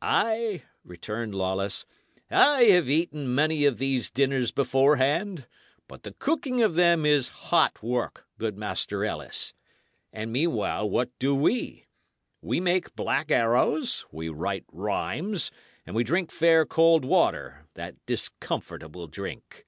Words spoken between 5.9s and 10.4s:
the cooking of them is hot work, good Master Ellis. And